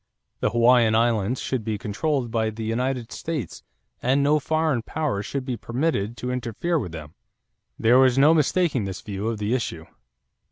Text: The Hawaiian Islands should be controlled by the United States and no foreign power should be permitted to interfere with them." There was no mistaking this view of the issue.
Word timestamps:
The 0.39 0.49
Hawaiian 0.49 0.95
Islands 0.95 1.39
should 1.39 1.63
be 1.63 1.77
controlled 1.77 2.31
by 2.31 2.49
the 2.49 2.63
United 2.63 3.11
States 3.11 3.61
and 4.01 4.23
no 4.23 4.39
foreign 4.39 4.81
power 4.81 5.21
should 5.21 5.45
be 5.45 5.55
permitted 5.55 6.17
to 6.17 6.31
interfere 6.31 6.79
with 6.79 6.91
them." 6.91 7.13
There 7.77 7.99
was 7.99 8.17
no 8.17 8.33
mistaking 8.33 8.85
this 8.85 9.01
view 9.01 9.27
of 9.27 9.37
the 9.37 9.53
issue. 9.53 9.85